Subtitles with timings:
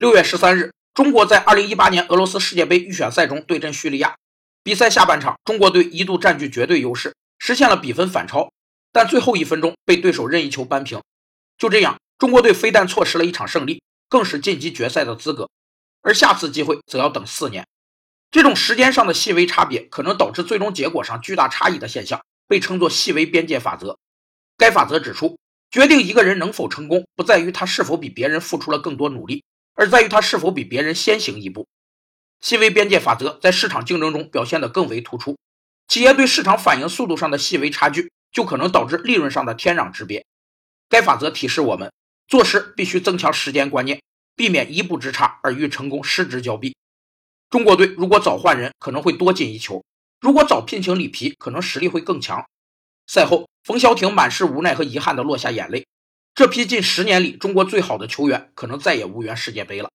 [0.00, 4.16] 六月十三日，中国在二零一八年俄罗斯世界杯预选赛中对阵叙利亚。
[4.62, 8.50] 比赛下半场，中国队一度占据绝对优势，实现了比分反超，
[8.92, 11.02] 但最后一分钟被对手任意球扳平。
[11.58, 15.50] 就这样，中国队非但错失了一场胜利，更是晋级决赛的资格。
[16.00, 17.66] 而下次机会则要等四年。
[18.30, 23.98] 这种时间上的细微差别，可能导致最终结果上巨大差异的现象，被称作细微边界法则。
[24.56, 25.38] 该法则指出，
[25.70, 29.44] 决定一个人能否成功，不在于他是否比别人付出了更多努力。
[29.80, 31.66] 而在于他是否比别人先行一步。
[32.42, 35.38] 细微边界法则在市场竞争中表现得更为突出。
[35.88, 40.26] 企业对市场反应速度上的细微差距，就可能导致利润上的天壤之别。
[40.90, 41.90] 该法则提示我们，
[42.28, 44.02] 做事必须增强时间观念，
[44.36, 46.76] 避免一步之差而与成功失之交臂。
[47.48, 49.82] 中国队如果早换人，可能会多进一球；
[50.20, 52.44] 如果早聘请里皮，可能实力会更强。
[53.06, 55.86] 赛后，冯潇霆满是无奈和遗憾地落下眼泪。
[56.34, 59.90] 这批近十年里中国最好的球员，可能再也无缘世界杯了。